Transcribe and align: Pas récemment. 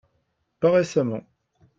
Pas 0.59 0.71
récemment. 0.71 1.21